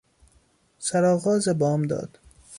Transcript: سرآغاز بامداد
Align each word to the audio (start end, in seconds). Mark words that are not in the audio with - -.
سرآغاز 0.79 1.49
بامداد 1.49 2.19